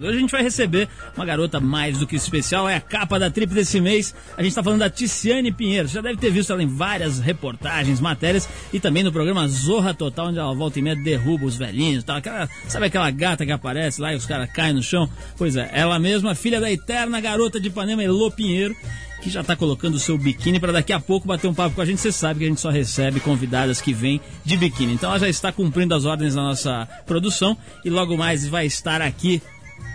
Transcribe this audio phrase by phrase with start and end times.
[0.00, 3.30] Hoje a gente vai receber uma garota mais do que especial, é a capa da
[3.30, 4.12] trip desse mês.
[4.36, 5.86] A gente está falando da Ticiane Pinheiro.
[5.86, 9.94] Você já deve ter visto ela em várias reportagens, matérias e também no programa Zorra
[9.94, 12.16] Total, onde ela volta e meia derruba os velhinhos tal.
[12.16, 15.08] Aquela, sabe aquela gata que aparece lá e os caras caem no chão?
[15.36, 18.74] Pois é, ela mesma, filha da eterna garota de Ipanema, Elô Pinheiro,
[19.22, 21.80] que já está colocando o seu biquíni para daqui a pouco bater um papo com
[21.80, 22.00] a gente.
[22.00, 24.94] Você sabe que a gente só recebe convidadas que vêm de biquíni.
[24.94, 29.00] Então ela já está cumprindo as ordens da nossa produção e logo mais vai estar
[29.00, 29.40] aqui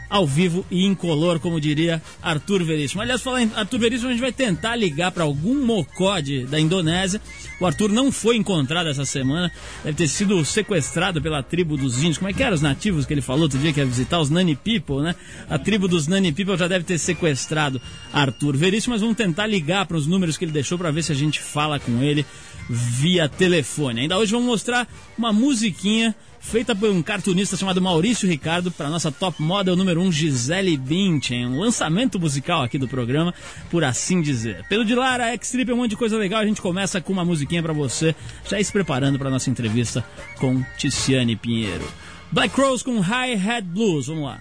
[0.10, 3.02] ao vivo e incolor, como diria Arthur Veríssimo.
[3.02, 7.22] Aliás, falar em Arthur Veríssimo, a gente vai tentar ligar para algum mocode da Indonésia.
[7.60, 9.52] O Arthur não foi encontrado essa semana,
[9.84, 12.18] deve ter sido sequestrado pela tribo dos índios.
[12.18, 14.20] Como é que eram os nativos que ele falou outro dia que ia visitar?
[14.20, 15.16] Os Nani People, né?
[15.50, 17.82] A tribo dos Nani People já deve ter sequestrado
[18.12, 21.12] Arthur Veríssimo, mas vamos tentar ligar para os números que ele deixou para ver se
[21.12, 22.26] a gente fala com ele
[22.70, 24.02] via telefone.
[24.02, 26.16] Ainda hoje vamos mostrar uma musiquinha
[26.50, 30.76] feita por um cartunista chamado Maurício Ricardo para nossa top model número 1 um, Gisele
[30.78, 33.32] Bündchen, um lançamento musical aqui do programa,
[33.70, 34.66] por assim dizer.
[34.68, 37.24] Pelo de Lara, X-Trip é um monte de coisa legal, a gente começa com uma
[37.24, 38.16] musiquinha para você,
[38.50, 40.04] já se preparando para nossa entrevista
[40.40, 41.88] com Tiziane Pinheiro.
[42.32, 44.40] Black Crows com High Head Blues, vamos lá.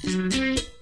[0.00, 0.77] Música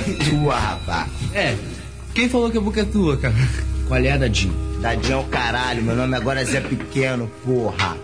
[0.00, 1.10] é tua, rapaz?
[1.34, 1.56] É,
[2.14, 3.34] quem falou que a boca é tua, cara?
[3.86, 4.54] Qual é, Dadinho?
[4.80, 7.96] Dadinho é o caralho, meu nome agora é Zé Pequeno, porra.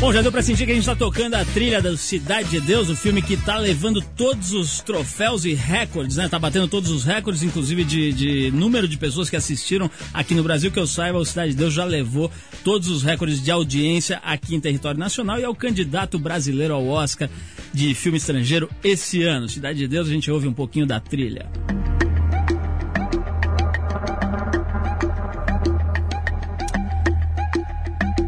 [0.00, 2.60] Bom, já deu pra sentir que a gente tá tocando a trilha da Cidade de
[2.60, 6.28] Deus, o filme que tá levando todos os troféus e recordes, né?
[6.28, 10.42] Tá batendo todos os recordes, inclusive de, de número de pessoas que assistiram aqui no
[10.42, 12.30] Brasil, que eu saiba, o Cidade de Deus já levou
[12.62, 16.86] todos os recordes de audiência aqui em território nacional e é o candidato brasileiro ao
[16.86, 17.30] Oscar
[17.74, 19.48] de filme estrangeiro esse ano.
[19.48, 21.50] Cidade de Deus, a gente ouve um pouquinho da trilha.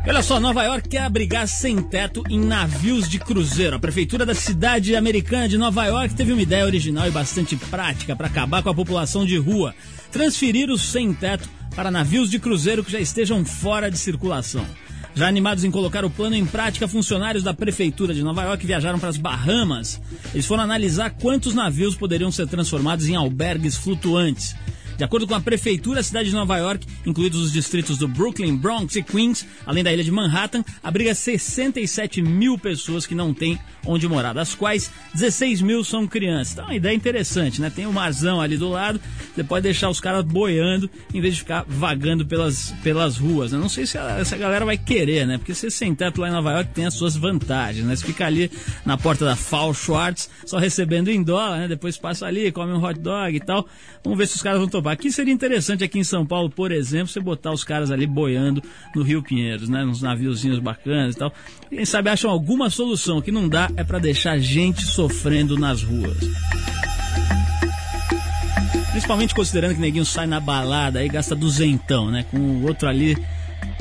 [0.09, 3.77] Olha só, Nova York quer abrigar sem teto em navios de cruzeiro.
[3.77, 8.17] A prefeitura da cidade americana de Nova York teve uma ideia original e bastante prática
[8.17, 9.75] para acabar com a população de rua.
[10.11, 14.67] Transferir os sem teto para navios de cruzeiro que já estejam fora de circulação.
[15.17, 18.99] Já animados em colocar o plano em prática, funcionários da Prefeitura de Nova York viajaram
[18.99, 19.99] para as Bahamas.
[20.35, 24.55] Eles foram analisar quantos navios poderiam ser transformados em albergues flutuantes.
[24.97, 28.57] De acordo com a prefeitura, a cidade de Nova York, incluídos os distritos do Brooklyn,
[28.57, 33.59] Bronx e Queens, além da ilha de Manhattan, abriga 67 mil pessoas que não têm
[33.85, 36.55] onde morar, das quais 16 mil são crianças.
[36.55, 37.71] Então, uma ideia interessante, né?
[37.71, 39.01] Tem o marzão ali do lado,
[39.35, 43.53] você pode deixar os caras boiando em vez de ficar vagando pelas, pelas ruas.
[43.53, 43.59] Né?
[43.59, 45.39] Não sei se essa galera vai querer, né?
[45.39, 47.95] Porque você sem teto lá em Nova York tem as suas vantagens, né?
[47.95, 48.51] Você fica ali
[48.85, 51.69] na porta da Fall Schwartz, só recebendo em dólar, né?
[51.69, 53.67] Depois passa ali, come um hot dog e tal.
[54.03, 54.86] Vamos ver se os caras vão topar.
[54.89, 58.63] Aqui seria interessante, aqui em São Paulo, por exemplo, você botar os caras ali boiando
[58.95, 59.85] no Rio Pinheiros, né?
[59.85, 61.33] Nos naviozinhos bacanas e tal.
[61.69, 63.19] Quem sabe acham alguma solução.
[63.19, 66.19] O que não dá é para deixar gente sofrendo nas ruas.
[68.91, 72.25] Principalmente considerando que neguinho sai na balada e gasta duzentão, né?
[72.31, 73.17] Com o outro ali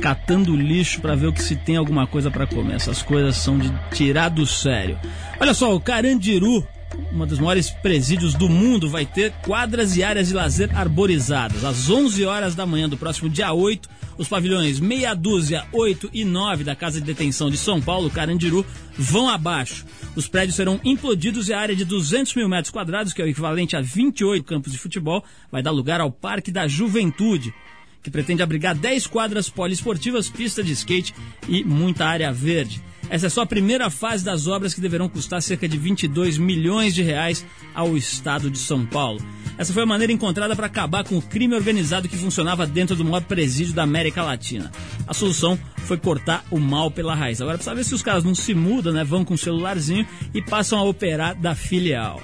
[0.01, 2.75] catando lixo para ver o que se tem alguma coisa para comer.
[2.75, 4.99] Essas coisas são de tirar do sério.
[5.39, 6.67] Olha só, o Carandiru
[7.11, 11.63] uma dos maiores presídios do mundo, vai ter quadras e áreas de lazer arborizadas.
[11.63, 16.23] Às 11 horas da manhã do próximo dia 8, os pavilhões meia dúzia, 8 e
[16.23, 18.65] 9 da Casa de Detenção de São Paulo, Carandiru,
[18.97, 19.85] vão abaixo.
[20.15, 23.27] Os prédios serão implodidos e a área de 200 mil metros quadrados, que é o
[23.27, 27.53] equivalente a 28 campos de futebol, vai dar lugar ao Parque da Juventude
[28.05, 31.11] que pretende abrigar 10 quadras poliesportivas, pista de skate
[31.49, 32.79] e muita área verde.
[33.09, 36.93] Essa é só a primeira fase das obras que deverão custar cerca de 22 milhões
[36.93, 39.19] de reais ao estado de São Paulo.
[39.57, 43.05] Essa foi a maneira encontrada para acabar com o crime organizado que funcionava dentro do
[43.05, 44.71] maior presídio da América Latina.
[45.07, 47.41] A solução foi cortar o mal pela raiz.
[47.41, 49.03] Agora precisa ver se os caras não se mudam, né?
[49.03, 52.21] Vão com um celularzinho e passam a operar da filial.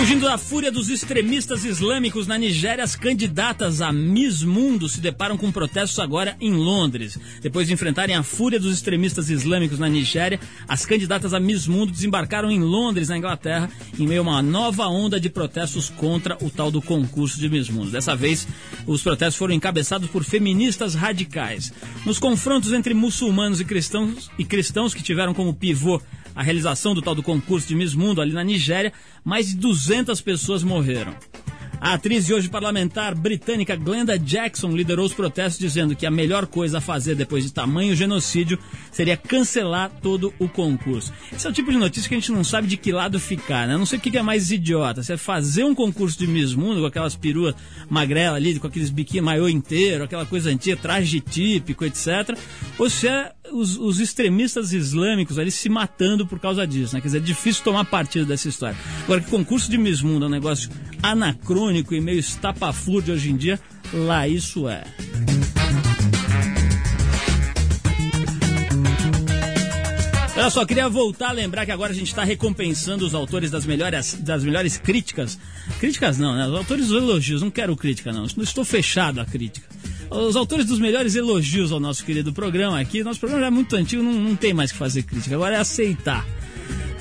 [0.00, 5.36] Fugindo da fúria dos extremistas islâmicos na Nigéria, as candidatas a Miss Mundo se deparam
[5.36, 7.18] com protestos agora em Londres.
[7.42, 11.92] Depois de enfrentarem a fúria dos extremistas islâmicos na Nigéria, as candidatas a Miss Mundo
[11.92, 13.68] desembarcaram em Londres, na Inglaterra,
[13.98, 17.68] em meio a uma nova onda de protestos contra o tal do concurso de Miss
[17.68, 17.90] Mundo.
[17.90, 18.48] Dessa vez,
[18.86, 21.74] os protestos foram encabeçados por feministas radicais.
[22.06, 26.00] Nos confrontos entre muçulmanos e cristãos, e cristãos que tiveram como pivô
[26.34, 28.92] a realização do tal do concurso de Miss Mundo ali na Nigéria,
[29.24, 31.14] mais de 200 pessoas morreram.
[31.80, 36.46] A atriz e hoje parlamentar britânica Glenda Jackson liderou os protestos dizendo que a melhor
[36.46, 38.58] coisa a fazer depois de tamanho genocídio
[38.92, 41.10] seria cancelar todo o concurso.
[41.32, 43.66] Esse é o tipo de notícia que a gente não sabe de que lado ficar,
[43.66, 43.78] né?
[43.78, 46.82] Não sei o que é mais idiota, se é fazer um concurso de Miss Mundo
[46.82, 47.54] com aquelas peruas
[47.88, 52.36] magrelas ali, com aqueles biquinhos maiô inteiro, aquela coisa antiga, traje típico, etc.
[52.78, 57.00] Ou se é os, os, extremistas islâmicos ali se matando por causa disso, né?
[57.00, 58.76] Quer dizer, é difícil tomar partido dessa história.
[59.04, 60.70] Agora, que concurso de Miss Mundo é um negócio
[61.02, 63.60] anacrônico e meio estapafúrdio hoje em dia,
[63.92, 64.84] lá isso é.
[70.36, 73.66] Olha só, queria voltar a lembrar que agora a gente está recompensando os autores das
[73.66, 75.38] melhores, das melhores críticas.
[75.78, 76.46] Críticas não, né?
[76.46, 79.68] Os autores dos elogios, não quero crítica não, estou fechado a crítica
[80.10, 83.02] os autores dos melhores elogios ao nosso querido programa aqui.
[83.02, 85.58] Nosso programa já é muito antigo, não, não tem mais que fazer crítica, agora é
[85.58, 86.26] aceitar.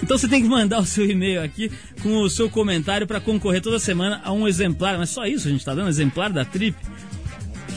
[0.01, 3.61] Então você tem que mandar o seu e-mail aqui com o seu comentário para concorrer
[3.61, 6.75] toda semana a um exemplar, mas só isso a gente está dando, exemplar da Trip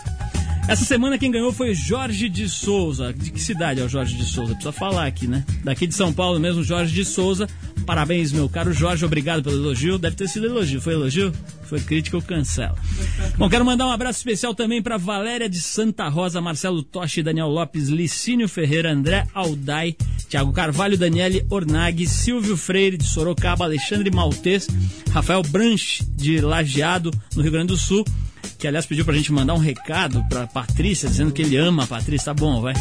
[0.69, 3.11] Essa semana quem ganhou foi Jorge de Souza.
[3.11, 4.53] De que cidade é o Jorge de Souza?
[4.53, 5.43] Precisa falar aqui, né?
[5.63, 7.49] Daqui de São Paulo mesmo, Jorge de Souza.
[7.87, 9.97] Parabéns, meu caro Jorge, obrigado pelo elogio.
[9.97, 10.79] Deve ter sido elogio.
[10.79, 11.33] Foi elogio?
[11.63, 12.75] Foi crítica, eu cancelo.
[13.35, 17.47] Bom, quero mandar um abraço especial também para Valéria de Santa Rosa, Marcelo Toshi, Daniel
[17.47, 19.95] Lopes, Licínio Ferreira, André Aldai,
[20.29, 24.67] Tiago Carvalho, Daniele Ornag, Silvio Freire de Sorocaba, Alexandre Maltês,
[25.11, 28.05] Rafael Branche de Lajeado, no Rio Grande do Sul
[28.57, 31.87] que aliás pediu pra gente mandar um recado pra Patrícia, dizendo que ele ama a
[31.87, 32.25] Patrícia.
[32.25, 32.73] Tá bom, vai.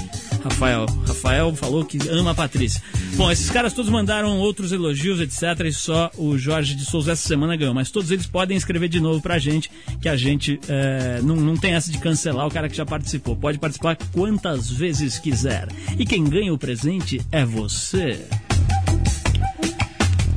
[0.43, 0.87] Rafael.
[1.07, 2.83] Rafael falou que ama a Patrícia.
[3.15, 5.67] Bom, esses caras todos mandaram outros elogios, etc.
[5.67, 7.75] E só o Jorge de Souza essa semana ganhou.
[7.75, 11.57] Mas todos eles podem escrever de novo pra gente, que a gente é, não, não
[11.57, 13.37] tem essa de cancelar o cara que já participou.
[13.37, 15.69] Pode participar quantas vezes quiser.
[15.99, 18.27] E quem ganha o presente é você.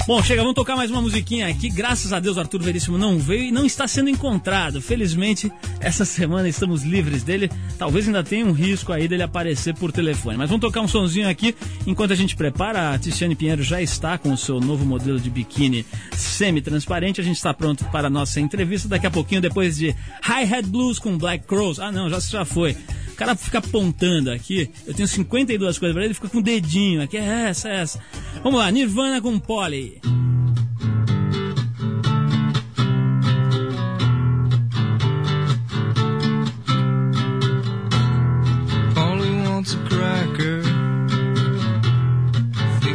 [0.08, 1.70] Bom, chega, vamos tocar mais uma musiquinha aqui.
[1.70, 4.82] Graças a Deus, Arthur Veríssimo não veio e não está sendo encontrado.
[4.82, 7.50] Felizmente, essa semana estamos livres dele.
[7.78, 10.38] Talvez ainda tenha um risco aí dele aparecer por telefone.
[10.38, 11.56] Mas vamos tocar um sonzinho aqui
[11.86, 12.92] enquanto a gente prepara.
[12.92, 17.22] A Tiziane Pinheiro já está com o seu novo modelo de biquíni semi-transparente.
[17.22, 18.88] A gente está pronto para a nossa entrevista.
[18.88, 21.80] Daqui a pouquinho, depois de High Hat Blues com Black Crows.
[21.80, 22.76] Ah, não, já, já foi.
[23.22, 24.68] Cara fica apontando aqui.
[24.84, 27.18] Eu tenho 52 coisas para ele, ele fica com o dedinho aqui.
[27.18, 28.00] É essa, é essa.
[28.42, 30.02] Vamos lá, Nirvana com Polly.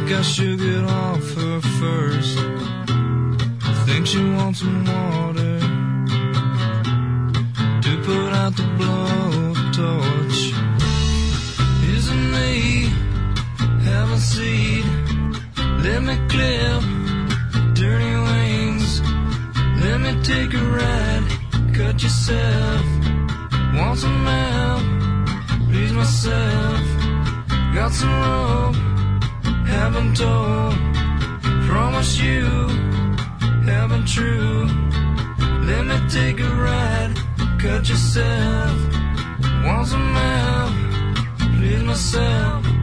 [0.09, 2.39] I should get off her first.
[3.85, 5.59] Think she wants some water
[7.83, 8.77] to put out the
[9.77, 10.53] blowtorch.
[11.95, 12.89] Isn't me
[13.85, 14.85] have a seat?
[15.83, 16.83] Let me clip
[17.73, 19.01] dirty wings.
[19.83, 21.25] Let me take a ride.
[21.73, 22.85] Cut yourself.
[23.75, 24.83] Want some help?
[25.69, 26.81] please myself.
[27.75, 28.75] Got some rope,
[29.67, 30.73] haven't told.
[31.67, 32.45] Promise you,
[33.65, 34.65] haven't true.
[35.69, 37.13] Let me take a ride,
[37.59, 39.06] cut yourself.
[39.67, 42.76] Once a man, please myself.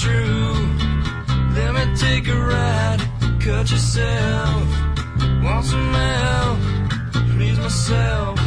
[0.00, 0.54] true.
[1.54, 3.00] Let me take a ride,
[3.40, 4.62] cut yourself.
[5.42, 6.58] Want some help?
[7.34, 8.37] Please myself.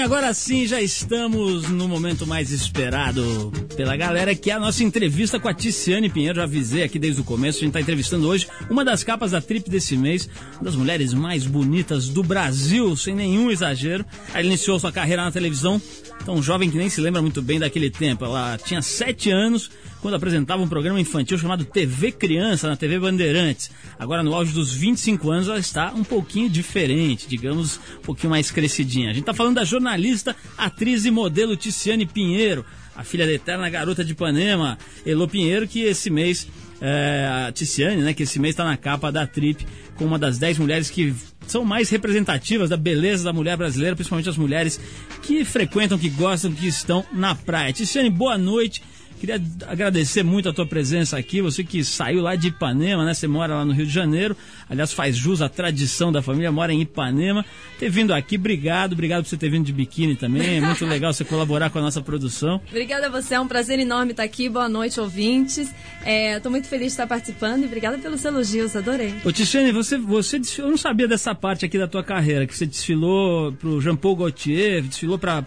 [0.00, 4.82] Bem, agora sim já estamos no momento mais esperado pela galera, que é a nossa
[4.82, 6.36] entrevista com a Ticiane Pinheiro.
[6.36, 9.40] Já avisei aqui desde o começo, a gente está entrevistando hoje uma das capas da
[9.40, 14.04] Trip desse mês, uma das mulheres mais bonitas do Brasil, sem nenhum exagero.
[14.32, 15.80] Ela iniciou sua carreira na televisão,
[16.24, 18.24] tão jovem que nem se lembra muito bem daquele tempo.
[18.24, 23.70] Ela tinha sete anos quando apresentava um programa infantil chamado TV Criança na TV Bandeirantes.
[23.98, 28.50] Agora, no auge dos 25 anos, ela está um pouquinho diferente, digamos, um pouquinho mais
[28.50, 29.10] crescidinha.
[29.10, 32.64] A gente está falando da jornalista, atriz e modelo Ticiane Pinheiro,
[32.96, 36.48] a filha da eterna garota de Ipanema, Elo Pinheiro, que esse mês,
[36.80, 40.38] é, a Ticiane, né, que esse mês está na capa da Trip com uma das
[40.38, 41.14] 10 mulheres que
[41.46, 44.80] são mais representativas da beleza da mulher brasileira, principalmente as mulheres
[45.22, 47.72] que frequentam, que gostam, que estão na praia.
[47.72, 48.82] Ticiane, boa noite.
[49.20, 53.12] Queria agradecer muito a tua presença aqui, você que saiu lá de Ipanema, né?
[53.12, 54.34] Você mora lá no Rio de Janeiro,
[54.66, 57.44] aliás, faz jus à tradição da família, mora em Ipanema.
[57.78, 61.12] Ter vindo aqui, obrigado, obrigado por você ter vindo de biquíni também, é muito legal
[61.12, 62.62] você colaborar com a nossa produção.
[62.70, 65.68] Obrigada a você, é um prazer enorme estar aqui, boa noite, ouvintes.
[65.68, 69.14] Estou é, muito feliz de estar participando e obrigada pelos elogios, adorei.
[69.22, 69.30] Ô
[69.74, 73.52] você, você desfilou, eu não sabia dessa parte aqui da tua carreira, que você desfilou
[73.52, 75.44] pro Jean Paul Gaultier, desfilou para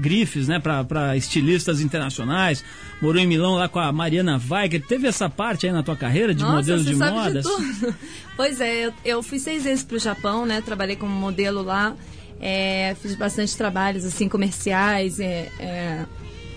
[0.00, 2.64] grifes, né, para estilistas internacionais,
[3.00, 4.84] morou em Milão lá com a Mariana Weiger.
[4.86, 7.44] Teve essa parte aí na tua carreira de Nossa, modelo de modas?
[7.44, 7.94] De
[8.36, 10.60] pois é, eu, eu, fui seis vezes para o Japão, né?
[10.60, 11.94] Trabalhei como modelo lá.
[12.40, 16.04] É, fiz bastante trabalhos assim comerciais, é, é,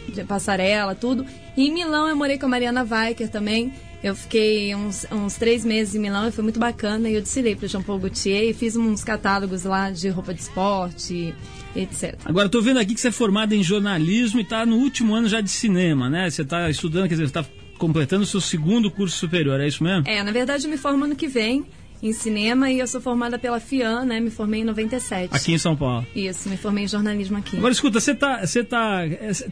[0.09, 1.25] de passarela, tudo.
[1.55, 3.73] E em Milão eu morei com a Mariana Weicker também.
[4.03, 7.09] Eu fiquei uns, uns três meses em Milão e foi muito bacana.
[7.09, 10.33] E eu desfilei para o Jean Paul Gaultier e fiz uns catálogos lá de roupa
[10.33, 11.33] de esporte,
[11.75, 12.15] etc.
[12.25, 15.27] Agora, estou vendo aqui que você é formada em jornalismo e está no último ano
[15.27, 16.29] já de cinema, né?
[16.29, 17.45] Você está estudando, quer dizer, você está
[17.77, 20.07] completando o seu segundo curso superior, é isso mesmo?
[20.07, 21.65] É, na verdade eu me formo ano que vem
[22.01, 24.19] em cinema e eu sou formada pela FIAN, né?
[24.19, 25.35] Me formei em 97.
[25.35, 26.05] Aqui em São Paulo.
[26.15, 27.57] Isso, me formei em jornalismo aqui.
[27.57, 29.01] Agora escuta, você tá, você tá,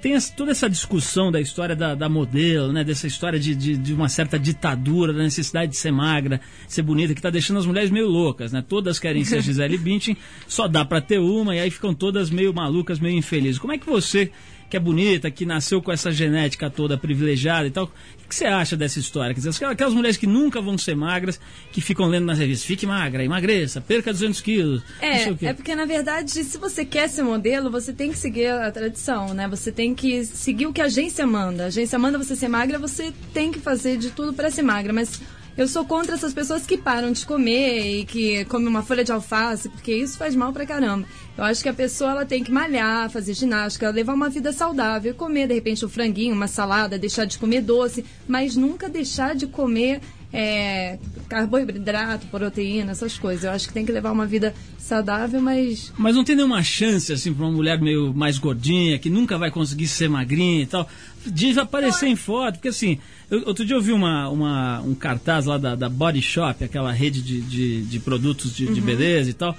[0.02, 2.84] tem essa, toda essa discussão da história da, da modelo, né?
[2.84, 7.14] Dessa história de, de, de, uma certa ditadura, da necessidade de ser magra, ser bonita,
[7.14, 8.64] que tá deixando as mulheres meio loucas, né?
[8.68, 12.54] Todas querem ser Gisele Bündchen, só dá para ter uma e aí ficam todas meio
[12.54, 13.60] malucas, meio infelizes.
[13.60, 14.32] Como é que você
[14.70, 17.90] que é bonita, que nasceu com essa genética toda privilegiada e tal.
[18.26, 19.36] O que você acha dessa história?
[19.36, 21.40] Quer dizer, aquelas mulheres que nunca vão ser magras,
[21.72, 24.82] que ficam lendo nas revistas, fique magra, emagreça, perca 200 quilos.
[25.00, 28.72] É, é porque na verdade, se você quer ser modelo, você tem que seguir a
[28.72, 29.48] tradição, né?
[29.48, 31.66] Você tem que seguir o que a agência manda.
[31.66, 34.92] A agência manda você ser magra, você tem que fazer de tudo para ser magra,
[34.92, 35.22] mas
[35.58, 39.12] eu sou contra essas pessoas que param de comer e que comem uma folha de
[39.12, 41.08] alface, porque isso faz mal pra caramba.
[41.38, 45.14] Eu acho que a pessoa ela tem que malhar, fazer ginástica, levar uma vida saudável,
[45.14, 49.46] comer de repente um franguinho, uma salada, deixar de comer doce, mas nunca deixar de
[49.46, 50.98] comer é,
[51.30, 53.46] carboidrato, proteína, essas coisas.
[53.46, 55.94] Eu acho que tem que levar uma vida saudável, mas.
[55.98, 59.50] Mas não tem nenhuma chance, assim, para uma mulher meio mais gordinha, que nunca vai
[59.50, 60.88] conseguir ser magrinha e tal,
[61.26, 63.00] de aparecer em foto, porque assim,
[63.32, 66.92] eu, outro dia eu vi uma, uma, um cartaz lá da, da Body Shop, aquela
[66.92, 68.74] rede de, de, de produtos de, uhum.
[68.74, 69.58] de, beleza e tal,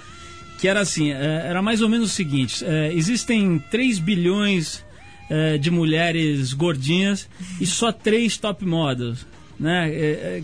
[0.57, 4.83] que era assim, é, era mais ou menos o seguinte, é, existem 3 bilhões
[5.29, 9.25] é, de mulheres gordinhas e só três top models
[9.59, 10.43] né?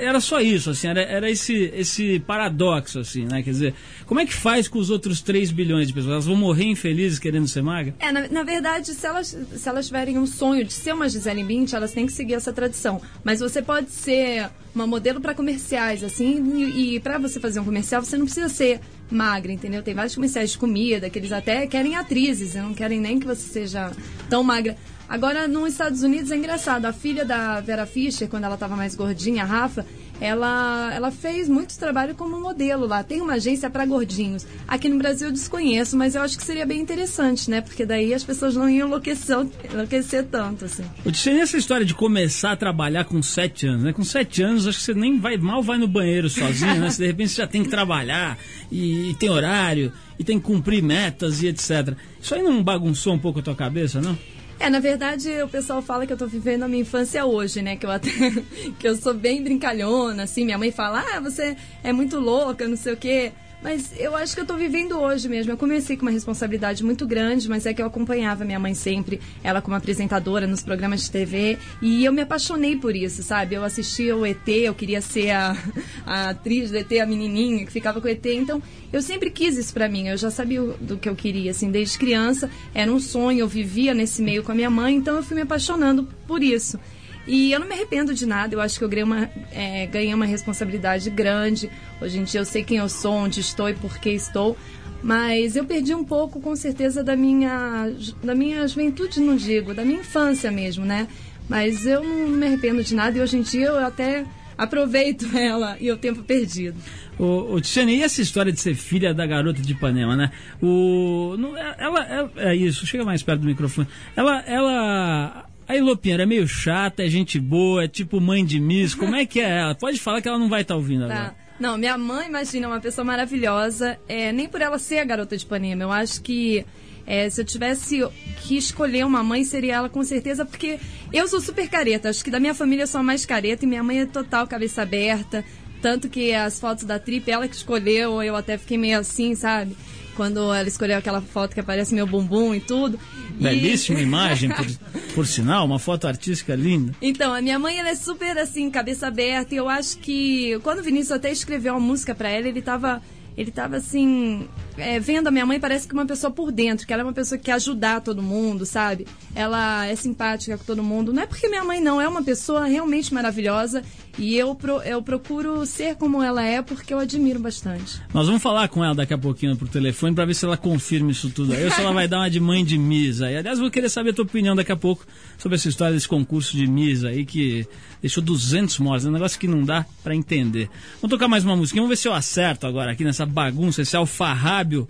[0.00, 3.42] Era só isso, assim, era, era esse, esse paradoxo, assim, né?
[3.42, 3.74] Quer dizer,
[4.06, 6.12] como é que faz com os outros 3 bilhões de pessoas?
[6.12, 7.94] Elas vão morrer infelizes querendo ser magra?
[7.98, 11.42] É, na, na verdade, se elas, se elas tiverem um sonho de ser uma Gisele
[11.42, 13.00] Bündchen, elas têm que seguir essa tradição.
[13.24, 17.64] Mas você pode ser uma modelo para comerciais, assim, e, e para você fazer um
[17.64, 19.82] comercial, você não precisa ser magra, entendeu?
[19.82, 23.48] Tem vários comerciais de comida que eles até querem atrizes, não querem nem que você
[23.48, 23.92] seja
[24.28, 24.76] tão magra.
[25.08, 26.86] Agora, nos Estados Unidos é engraçado.
[26.86, 29.84] A filha da Vera Fischer, quando ela estava mais gordinha, a Rafa,
[30.22, 33.02] ela, ela fez muito trabalho como modelo lá.
[33.02, 34.46] Tem uma agência para gordinhos.
[34.68, 37.60] Aqui no Brasil eu desconheço, mas eu acho que seria bem interessante, né?
[37.60, 39.36] Porque daí as pessoas não iam enlouquecer,
[39.72, 40.84] enlouquecer tanto, assim.
[41.04, 43.92] Eu disse essa história de começar a trabalhar com sete anos, né?
[43.92, 46.88] Com sete anos, acho que você nem vai, mal vai no banheiro sozinho, né?
[46.92, 48.38] Se de repente você já tem que trabalhar
[48.70, 51.96] e, e tem horário e tem que cumprir metas e etc.
[52.20, 54.16] Isso aí não bagunçou um pouco a tua cabeça, não?
[54.62, 57.74] É, na verdade, o pessoal fala que eu tô vivendo a minha infância hoje, né?
[57.74, 58.10] Que eu até
[58.78, 60.44] que eu sou bem brincalhona, assim.
[60.44, 63.32] Minha mãe fala: "Ah, você é muito louca, não sei o quê".
[63.62, 65.52] Mas eu acho que eu estou vivendo hoje mesmo.
[65.52, 69.20] Eu comecei com uma responsabilidade muito grande, mas é que eu acompanhava minha mãe sempre,
[69.42, 73.54] ela como apresentadora nos programas de TV, e eu me apaixonei por isso, sabe?
[73.54, 75.56] Eu assistia o ET, eu queria ser a,
[76.04, 78.60] a atriz do ET, a menininha que ficava com o ET, então
[78.92, 80.08] eu sempre quis isso para mim.
[80.08, 83.94] Eu já sabia do que eu queria, assim, desde criança, era um sonho, eu vivia
[83.94, 86.80] nesse meio com a minha mãe, então eu fui me apaixonando por isso.
[87.26, 90.12] E eu não me arrependo de nada, eu acho que eu ganhei uma, é, ganhei
[90.12, 91.70] uma responsabilidade grande.
[92.00, 94.56] Hoje em dia eu sei quem eu sou, onde estou e por que estou.
[95.02, 99.84] Mas eu perdi um pouco, com certeza, da minha, da minha juventude, não digo, da
[99.84, 101.08] minha infância mesmo, né?
[101.48, 104.24] Mas eu não me arrependo de nada e hoje em dia eu até
[104.56, 106.76] aproveito ela e o tempo perdido.
[107.18, 110.30] O, o Tiziane, e essa história de ser filha da garota de Ipanema, né?
[110.62, 113.86] O, não, ela, ela, é isso, chega mais perto do microfone.
[114.16, 118.94] Ela, ela, a Elopinha é meio chata, é gente boa, é tipo mãe de Miss.
[118.94, 119.74] Como é que é ela?
[119.74, 121.14] Pode falar que ela não vai estar tá ouvindo tá.
[121.14, 121.36] agora.
[121.58, 123.98] Não, minha mãe, imagina, é uma pessoa maravilhosa.
[124.08, 125.82] É, nem por ela ser a garota de Ipanema.
[125.84, 126.66] Eu acho que
[127.06, 128.06] é, se eu tivesse
[128.42, 130.78] que escolher uma mãe, seria ela com certeza, porque
[131.12, 132.10] eu sou super careta.
[132.10, 134.46] Acho que da minha família eu sou a mais careta e minha mãe é total
[134.46, 135.44] cabeça aberta.
[135.80, 139.74] Tanto que as fotos da trip, ela que escolheu, eu até fiquei meio assim, sabe?
[140.16, 142.98] Quando ela escolheu aquela foto que aparece meu bumbum e tudo.
[143.40, 144.02] Belíssima e...
[144.12, 144.66] imagem, por,
[145.14, 146.94] por, sinal, uma foto artística linda.
[147.00, 150.80] Então, a minha mãe ela é super assim, cabeça aberta, e eu acho que quando
[150.80, 153.02] o Vinícius até escreveu uma música para ela, ele tava
[153.36, 154.46] ele tava assim,
[154.76, 157.14] é, vendo a minha mãe, parece que uma pessoa por dentro, que ela é uma
[157.14, 159.06] pessoa que quer ajudar todo mundo, sabe?
[159.34, 161.12] Ela é simpática com todo mundo.
[161.12, 163.82] Não é porque minha mãe não, é uma pessoa realmente maravilhosa
[164.18, 168.00] e eu, pro, eu procuro ser como ela é porque eu admiro bastante.
[168.12, 171.10] Nós vamos falar com ela daqui a pouquinho por telefone para ver se ela confirma
[171.10, 173.30] isso tudo aí, ou se ela vai dar uma de mãe de misa.
[173.30, 175.06] E, aliás, vou querer saber a tua opinião daqui a pouco
[175.38, 177.66] sobre essa história desse concurso de misa aí que
[178.00, 179.06] deixou 200 mortos.
[179.06, 180.68] É um negócio que não dá para entender.
[181.00, 181.76] Vamos tocar mais uma música.
[181.76, 184.86] Vamos ver se eu acerto agora aqui nessa bagunça, esse alfarrábio,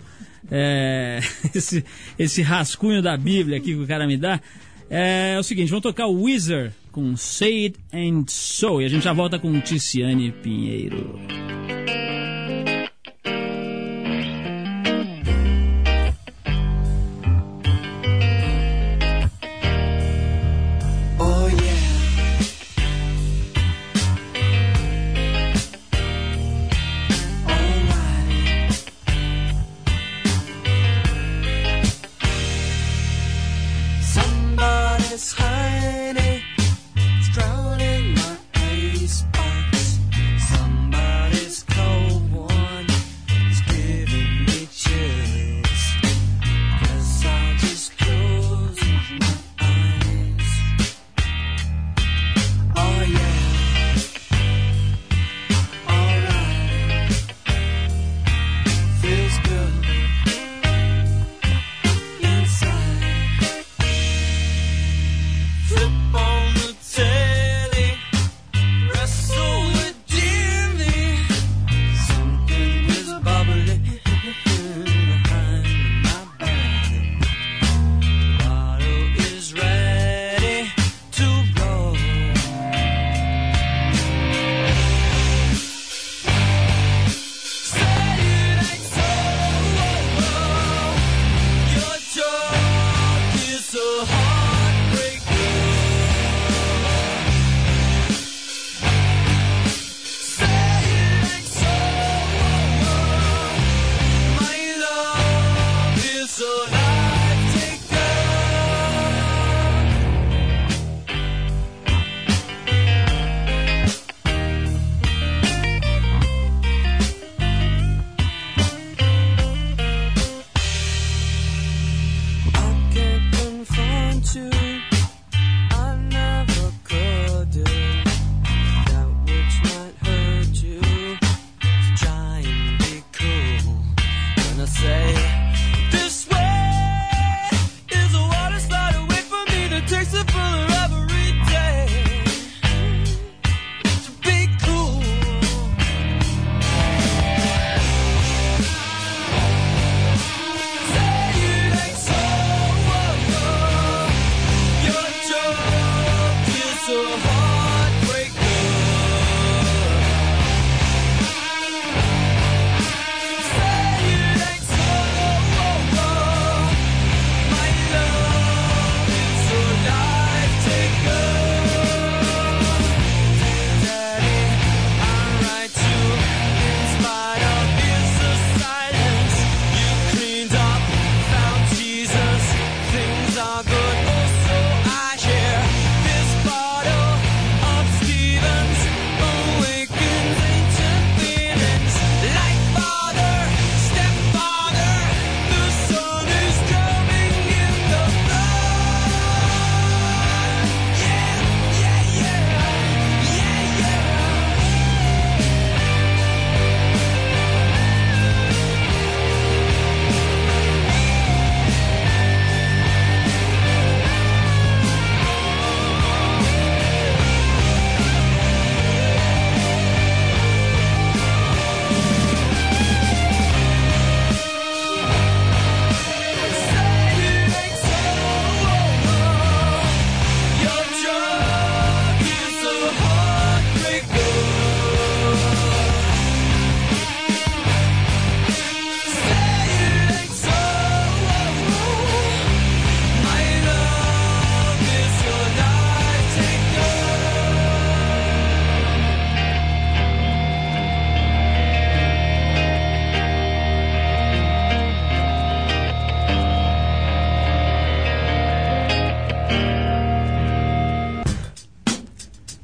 [0.51, 1.19] é,
[1.55, 1.85] esse,
[2.19, 4.41] esse rascunho da Bíblia aqui que o cara me dá.
[4.95, 8.87] É, é o seguinte, vamos tocar o Wizard com Say It and So e a
[8.87, 11.19] gente já volta com Ticiane Pinheiro.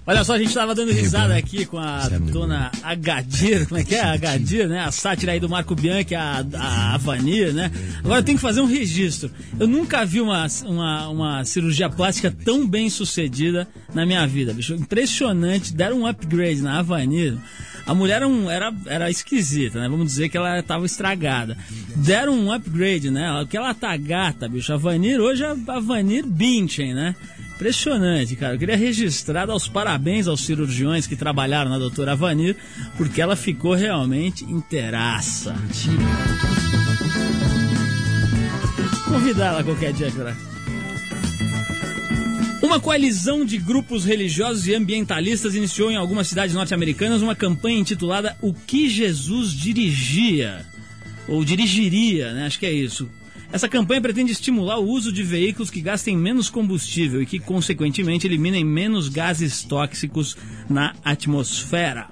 [0.09, 3.93] Olha só, a gente tava dando risada aqui com a dona Agadir, como é que
[3.93, 4.01] é?
[4.01, 4.79] Agadir, né?
[4.79, 7.71] A sátira aí do Marco Bianchi, a, a Avanir, né?
[8.03, 9.29] Agora tem que fazer um registro.
[9.59, 14.73] Eu nunca vi uma, uma, uma cirurgia plástica tão bem sucedida na minha vida, bicho.
[14.73, 17.37] Impressionante, deram um upgrade na Avanir.
[17.85, 19.87] A mulher era, um, era, era esquisita, né?
[19.87, 21.55] Vamos dizer que ela estava estragada.
[21.95, 23.45] Deram um upgrade, né?
[23.47, 24.73] Que ela tá gata, bicho.
[24.73, 27.15] A Vanir hoje é a Vanir Binchen, né?
[27.59, 28.53] Impressionante, cara.
[28.53, 32.55] Eu queria registrar, dar os parabéns aos cirurgiões que trabalharam na doutora Vanir,
[32.95, 35.53] porque ela ficou realmente inteiraça.
[39.03, 40.33] Convidar ela qualquer dia pra
[42.61, 48.37] uma coalizão de grupos religiosos e ambientalistas iniciou em algumas cidades norte-americanas uma campanha intitulada
[48.41, 50.65] O que Jesus dirigia.
[51.27, 52.45] Ou dirigiria, né?
[52.45, 53.09] Acho que é isso.
[53.51, 58.27] Essa campanha pretende estimular o uso de veículos que gastem menos combustível e que, consequentemente,
[58.27, 60.37] eliminem menos gases tóxicos
[60.69, 62.07] na atmosfera.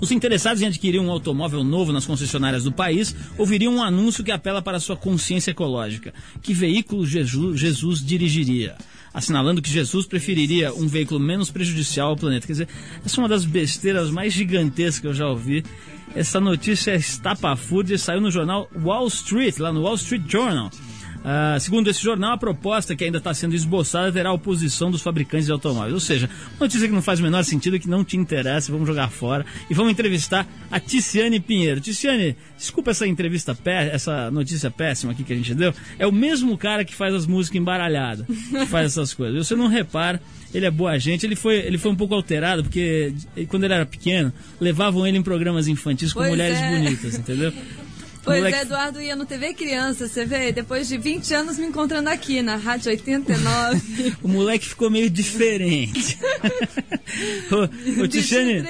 [0.00, 4.30] Os interessados em adquirir um automóvel novo nas concessionárias do país ouviriam um anúncio que
[4.30, 6.14] apela para sua consciência ecológica.
[6.40, 8.76] Que veículo Jesus, Jesus dirigiria?
[9.12, 12.46] Assinalando que Jesus preferiria um veículo menos prejudicial ao planeta.
[12.46, 12.68] Quer dizer,
[13.04, 15.64] essa é uma das besteiras mais gigantescas que eu já ouvi
[16.14, 20.70] essa notícia é estapafúrdia saiu no jornal Wall Street, lá no Wall Street Journal.
[21.20, 25.02] Uh, segundo esse jornal, a proposta que ainda está sendo esboçada terá a oposição dos
[25.02, 25.92] fabricantes de automóveis.
[25.92, 29.10] Ou seja, notícia que não faz o menor sentido, que não te interessa, vamos jogar
[29.10, 29.44] fora.
[29.68, 31.80] E vamos entrevistar a Ticiane Pinheiro.
[31.80, 33.56] Ticiane, desculpa essa entrevista,
[33.92, 35.74] essa notícia péssima aqui que a gente deu.
[35.98, 39.46] É o mesmo cara que faz as músicas embaralhadas, que faz essas coisas.
[39.46, 40.20] Você não repara
[40.52, 41.24] ele é boa gente.
[41.24, 43.14] Ele foi, ele foi um pouco alterado, porque
[43.48, 46.70] quando ele era pequeno, levavam ele em programas infantis com pois mulheres é.
[46.70, 47.52] bonitas, entendeu?
[48.22, 48.58] Pois moleque...
[48.58, 52.42] é, Eduardo ia no TV Criança, você vê, depois de 20 anos me encontrando aqui
[52.42, 54.16] na Rádio 89.
[54.22, 56.18] o moleque ficou meio diferente.
[57.50, 58.62] ô, ô Tiziane,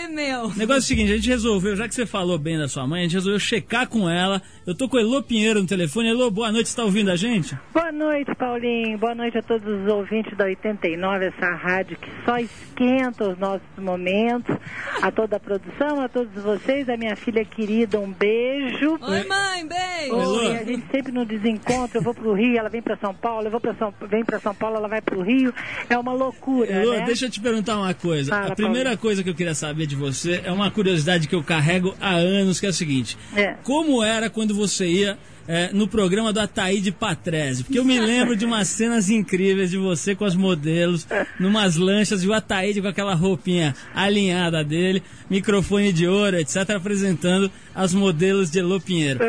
[0.56, 3.00] negócio é o seguinte, a gente resolveu, já que você falou bem da sua mãe,
[3.00, 4.42] a gente resolveu checar com ela.
[4.66, 6.10] Eu tô com a Elô Pinheiro no telefone.
[6.10, 7.58] Elô, boa noite, você tá ouvindo a gente?
[7.72, 8.98] Boa noite, Paulinho.
[8.98, 13.66] Boa noite a todos os ouvintes da 89, essa rádio que só esquenta os nossos
[13.78, 14.54] momentos.
[15.00, 18.98] A toda a produção, a todos vocês, a minha filha querida, um beijo.
[19.00, 20.14] Oi, mãe beijo.
[20.14, 23.46] Oi, a gente sempre no desencontro, eu vou pro Rio, ela vem para São Paulo,
[23.46, 25.54] eu vou para São, vem para São Paulo, ela vai pro Rio.
[25.88, 27.06] É uma loucura, Elô, né?
[27.06, 28.30] deixa eu te perguntar uma coisa.
[28.30, 28.98] Fala, a primeira Paulo.
[28.98, 32.60] coisa que eu queria saber de você é uma curiosidade que eu carrego há anos,
[32.60, 33.54] que é a seguinte: é.
[33.64, 38.36] como era quando você ia é, no programa do Ataíde Patrese, porque eu me lembro
[38.36, 41.08] de umas cenas incríveis de você com as modelos,
[41.40, 47.50] numas lanchas, e o Ataíde com aquela roupinha alinhada dele, microfone de ouro, etc., apresentando
[47.74, 49.20] as modelos de Elô Pinheiro.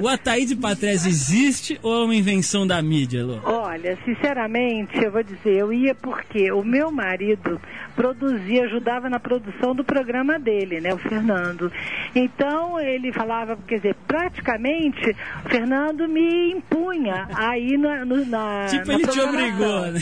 [0.00, 3.38] O Ataíde Patrese existe ou é uma invenção da mídia, Elô?
[3.44, 7.58] Olha, sinceramente, eu vou dizer, eu ia porque o meu marido
[8.00, 11.70] produzia, ajudava na produção do programa dele, né, o Fernando.
[12.14, 18.04] Então, ele falava, quer dizer, praticamente, o Fernando me impunha aí na.
[18.04, 20.00] Na tipo, na ele te obrigou, né?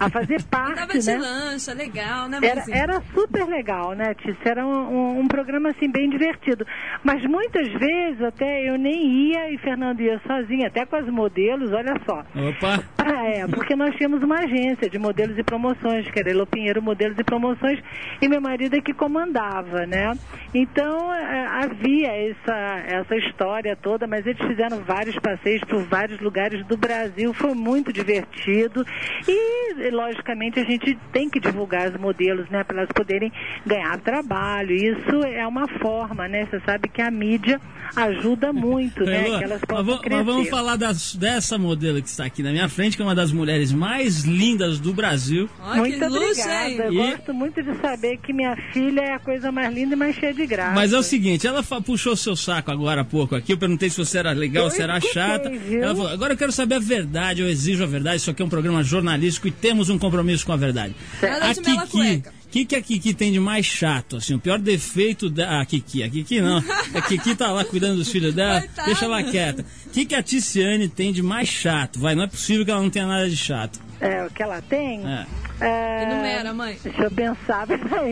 [0.00, 1.18] A fazer parte, Tava de né?
[1.18, 4.50] lancha, legal, né, era, era, super legal, né, Tícia?
[4.50, 6.66] Era um, um, um, programa, assim, bem divertido.
[7.04, 11.70] Mas muitas vezes até eu nem ia e Fernando ia sozinho, até com as modelos,
[11.72, 12.20] olha só.
[12.20, 12.82] Opa!
[12.98, 16.80] Ah, é, porque nós tínhamos uma agência de modelos e promoções, que era Elo Pinheiro
[16.80, 17.78] Modelos e Promoções,
[18.22, 20.16] e meu marido é que comandava, né?
[20.54, 22.54] Então, é, havia essa,
[22.86, 27.92] essa história toda, mas eles fizeram vários passeios por vários lugares do Brasil, foi muito
[27.92, 28.84] divertido.
[29.28, 33.32] E logicamente, a gente tem que divulgar os modelos, né, para elas poderem
[33.66, 34.74] ganhar trabalho.
[34.74, 36.46] Isso é uma forma, né?
[36.50, 37.60] Você sabe que a mídia
[37.96, 39.24] ajuda muito, né?
[39.38, 40.16] que elas possam mas, crescer.
[40.16, 43.14] mas vamos falar das, dessa modelo que está aqui na minha frente, que é uma
[43.14, 45.48] das mulheres mais lindas do Brasil.
[45.74, 46.84] muito obrigada.
[46.84, 46.96] Eu e...
[46.96, 50.32] gosto muito de saber que minha filha é a coisa mais linda e mais cheia
[50.32, 50.74] de graça.
[50.74, 53.52] Mas é o seguinte, ela puxou seu saco agora há pouco aqui.
[53.52, 55.50] Eu perguntei se você era legal, eu se era chata.
[55.70, 58.16] Ela falou, agora eu quero saber a verdade, eu exijo a verdade.
[58.16, 60.94] Isso aqui é um programa jornalístico e temos um compromisso com a verdade.
[61.22, 64.16] A Kiki, o que, que a Kiki tem de mais chato?
[64.16, 65.60] Assim, o pior defeito da.
[65.60, 66.58] A Kiki, a Kiki não.
[66.92, 68.86] A Kiki tá lá cuidando dos filhos dela, Coitado.
[68.86, 69.64] deixa ela quieta.
[69.86, 71.98] O que, que a Ticiane tem de mais chato?
[72.00, 73.80] Vai, não é possível que ela não tenha nada de chato.
[74.00, 75.06] É, o que ela tem?
[75.06, 75.26] É.
[75.60, 76.78] É, Enumera, mãe.
[76.82, 77.66] Deixa eu pensar.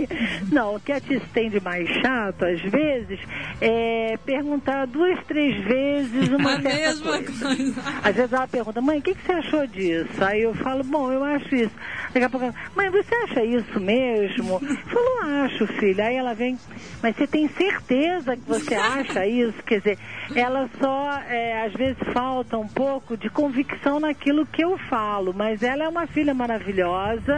[0.52, 3.18] Não, o que a Tice tem de mais chato, às vezes,
[3.60, 7.46] é perguntar duas, três vezes uma a mesma coisa.
[7.46, 7.82] coisa.
[8.04, 10.22] Às vezes ela pergunta, mãe, o que, que você achou disso?
[10.22, 11.74] Aí eu falo, bom, eu acho isso.
[12.12, 14.60] Daqui a pouco ela, mãe, você acha isso mesmo?
[14.62, 16.04] Eu falo, acho, filha.
[16.04, 16.58] Aí ela vem,
[17.02, 19.62] mas você tem certeza que você acha isso?
[19.64, 19.98] Quer dizer,
[20.34, 25.62] ela só, é, às vezes, falta um pouco de convicção naquilo que eu falo, mas
[25.62, 27.37] ela é uma filha maravilhosa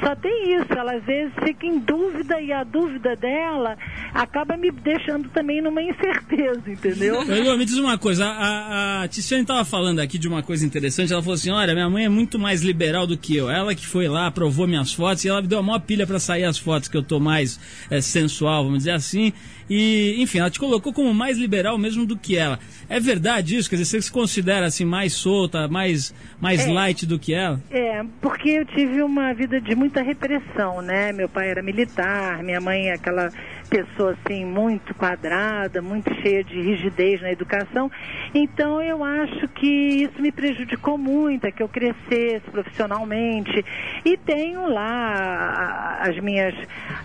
[0.00, 3.76] Só tem isso, ela às vezes fica em dúvida e a dúvida dela
[4.14, 7.22] acaba me deixando também numa incerteza, entendeu?
[7.30, 11.12] Elô, me diz uma coisa, a, a Tiziane estava falando aqui de uma coisa interessante,
[11.12, 13.86] ela falou assim, olha, minha mãe é muito mais liberal do que eu, ela que
[13.86, 16.58] foi lá, aprovou minhas fotos e ela me deu a maior pilha para sair as
[16.58, 17.58] fotos que eu tô mais
[17.90, 19.32] é, sensual, vamos dizer assim,
[19.70, 22.58] e, enfim, ela te colocou como mais liberal mesmo do que ela.
[22.88, 23.68] É verdade isso?
[23.68, 26.72] Quer dizer, você se considera assim mais solta, mais, mais É.
[26.72, 27.60] light do que ela?
[27.70, 31.12] É, porque eu tive uma vida de muita repressão, né?
[31.12, 33.30] Meu pai era militar, minha mãe é aquela
[33.68, 37.90] pessoa assim muito quadrada, muito cheia de rigidez na educação.
[38.34, 39.66] Então eu acho que
[40.02, 43.64] isso me prejudicou muito, é que eu crescesse profissionalmente
[44.04, 46.54] e tenho lá as minhas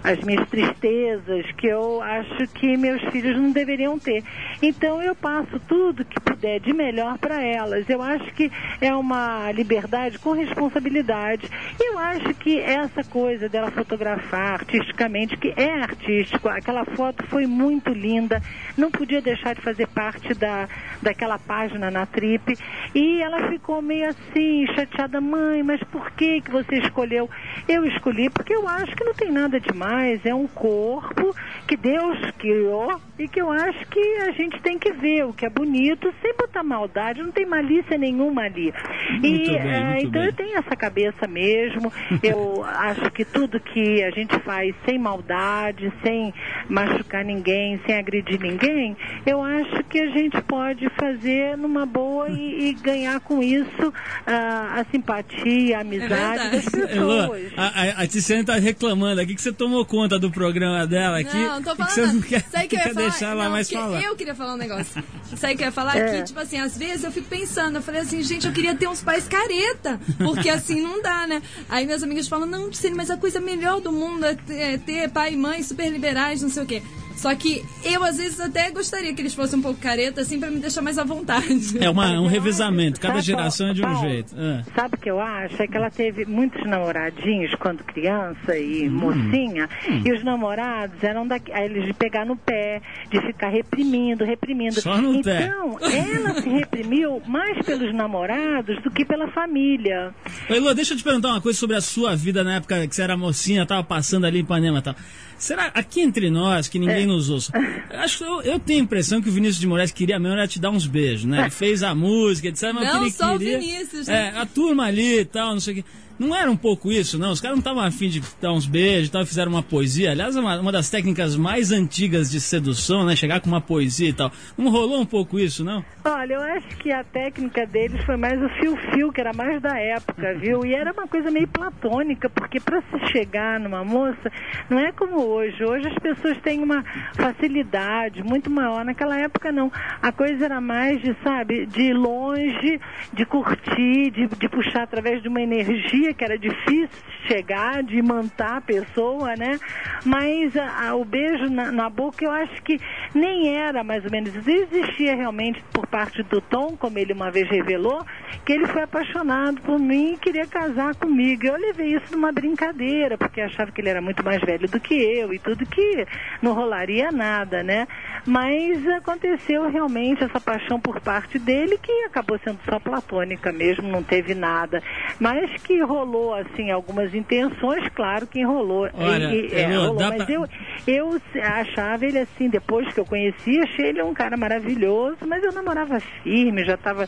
[0.04, 4.24] as minhas tristezas que eu acho que meus filhos não deveriam ter.
[4.62, 7.90] Então eu passo tudo que puder de melhor para elas.
[7.90, 11.50] Eu acho que é uma liberdade com responsabilidade.
[11.80, 17.92] Eu acho que essa coisa dela fotografar artisticamente, que é artístico, aquela foto foi muito
[17.92, 18.42] linda,
[18.78, 20.68] não podia deixar de fazer parte da,
[21.02, 22.58] daquela página na Trip.
[22.94, 27.30] E ela ficou meio assim, chateada, mãe, mas por que, que você escolheu?
[27.68, 31.36] Eu escolhi porque eu acho que não tem nada demais, é um corpo
[31.68, 35.46] que Deus criou e que eu acho que a gente tem que ver o que
[35.46, 38.74] é bonito sem botar maldade, não tem malícia nenhuma ali.
[39.12, 40.26] Muito e bem, muito então bem.
[40.26, 41.92] eu tenho essa cabeça mesmo.
[42.24, 46.34] Eu acho que tudo que a gente faz sem maldade, sem
[46.70, 52.70] machucar ninguém, sem agredir ninguém, eu acho que a gente pode fazer numa boa e,
[52.70, 53.94] e ganhar com isso
[54.26, 56.98] ah, a simpatia, a amizade das verdade.
[56.98, 57.54] Elô, pessoas.
[57.58, 61.36] a, a, a Tiziane tá reclamando aqui que você tomou conta do programa dela aqui.
[61.38, 63.10] Não, não tô e que falando você não quer, Sabe que eu quer ia falar?
[63.10, 64.04] deixar ela Não, mais porque falar.
[64.04, 65.04] Eu queria falar um negócio.
[65.36, 65.98] Sabe o que eu ia falar?
[65.98, 66.18] É.
[66.18, 68.88] Que, tipo assim, às vezes eu fico pensando, eu falei assim, gente, eu queria ter
[68.88, 71.42] uns pais careta, porque assim não dá, né?
[71.70, 74.78] Aí minhas amigas falam, não, Ticine, mas a coisa melhor do mundo é ter, é
[74.78, 76.82] ter pai e mãe super liberais, não sei o quê.
[77.16, 80.50] Só que eu, às vezes, até gostaria que eles fossem um pouco careta, assim, pra
[80.50, 81.78] me deixar mais à vontade.
[81.80, 84.36] É uma, um revezamento, cada sabe, geração é de um Paulo, jeito.
[84.38, 84.64] Ah.
[84.76, 85.62] Sabe o que eu acho?
[85.62, 88.92] É que ela teve muitos namoradinhos quando criança e Hum.
[88.92, 89.70] mocinha,
[90.06, 94.82] e os namorados eram da, aí eles de pegar no pé, de ficar reprimindo, reprimindo.
[94.82, 95.46] Só no pé.
[95.46, 100.14] então, ela se reprimiu mais pelos namorados do que pela família.
[100.50, 102.96] Ô, Elô, deixa eu te perguntar uma coisa sobre a sua vida na época que
[102.96, 104.96] você era mocinha, tava passando ali em Ipanema e tal.
[105.38, 106.82] Será, aqui entre nós, que É.
[107.14, 107.52] nos ouça,
[107.92, 110.48] acho que eu, eu tenho a impressão que o Vinícius de Moraes queria mesmo era
[110.48, 111.42] te dar uns beijos, né?
[111.42, 112.72] Ele fez a música, etc.
[112.74, 114.34] Mas Não ele só o queria, Vinícius, É, né?
[114.38, 115.84] a turma ali e tal, não sei o quê.
[116.20, 117.32] Não era um pouco isso, não?
[117.32, 120.12] Os caras não estavam afim de dar uns beijos tal, fizeram uma poesia.
[120.12, 123.16] Aliás, é uma, uma das técnicas mais antigas de sedução, né?
[123.16, 124.32] Chegar com uma poesia e tal.
[124.58, 125.84] Não rolou um pouco isso, não?
[126.06, 129.78] Olha, eu acho que a técnica deles foi mais o fio-fio, que era mais da
[129.78, 130.66] época, viu?
[130.66, 134.32] E era uma coisa meio platônica, porque para se chegar numa moça,
[134.70, 135.64] não é como hoje.
[135.64, 136.84] Hoje as pessoas têm uma
[137.16, 138.86] facilidade muito maior.
[138.86, 139.72] Naquela época, não.
[140.02, 142.80] A coisa era mais de, sabe, de longe,
[143.14, 146.90] de curtir, de, de puxar através de uma energia que era difícil
[147.28, 149.60] chegar, de imantar a pessoa, né?
[150.04, 152.80] Mas a- a- o beijo na, na boca eu acho que
[153.14, 154.34] nem era mais ou menos.
[154.48, 158.04] Existia realmente por parte do Tom, como ele uma vez revelou,
[158.46, 161.46] que ele foi apaixonado por mim e queria casar comigo.
[161.46, 164.96] Eu levei isso numa brincadeira, porque achava que ele era muito mais velho do que
[164.96, 166.06] eu e tudo que
[166.42, 167.88] não rolaria nada, né?
[168.26, 174.02] Mas aconteceu realmente essa paixão por parte dele que acabou sendo só platônica mesmo, não
[174.04, 174.82] teve nada.
[175.20, 178.90] Mas que rolou, assim, algumas intenções, claro que enrolou.
[178.94, 179.96] Olha, é, Elô, rolou.
[179.98, 180.48] dá Mas pra- eu,
[180.88, 185.52] eu achava ele assim, depois que eu conheci, achei ele um cara maravilhoso, mas eu
[185.54, 187.08] namorava firme, já estava,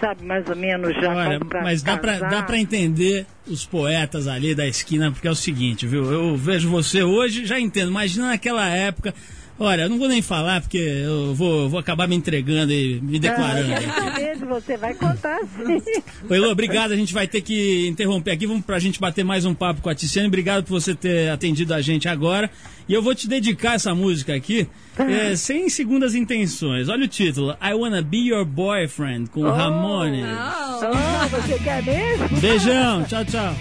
[0.00, 2.28] sabe, mais ou menos já Olha, mas dá casar.
[2.30, 6.04] dá pra entender os poetas ali da esquina, porque é o seguinte, viu?
[6.12, 7.90] Eu vejo você hoje, já entendo.
[7.90, 9.14] Imagina naquela época.
[9.60, 13.18] Olha, eu não vou nem falar, porque eu vou, vou acabar me entregando e me
[13.18, 13.72] declarando.
[13.72, 16.02] Ah, você, vai contar sim.
[16.28, 16.92] Ô, Elô, obrigado.
[16.92, 18.46] A gente vai ter que interromper aqui.
[18.46, 20.28] Vamos pra gente bater mais um papo com a Tiziane.
[20.28, 22.50] Obrigado por você ter atendido a gente agora.
[22.88, 24.66] E eu vou te dedicar essa música aqui,
[24.98, 26.88] é, sem segundas intenções.
[26.88, 30.22] Olha o título: I Wanna Be Your Boyfriend, com Ramones.
[30.22, 30.32] Não.
[30.32, 32.40] Ah, você quer mesmo?
[32.40, 33.54] Beijão, tchau, tchau.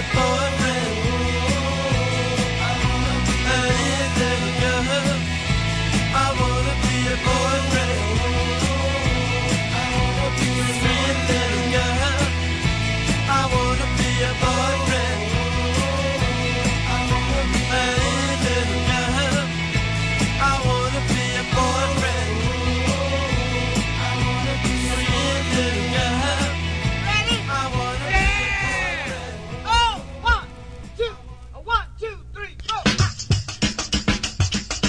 [0.00, 0.57] wanna be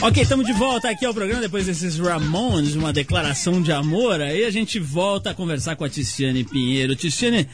[0.09, 4.19] Ok, estamos de volta aqui ao programa depois desses Ramones, uma declaração de amor.
[4.21, 6.95] Aí a gente volta a conversar com a Tiziane Pinheiro.
[6.95, 7.47] Tiziane,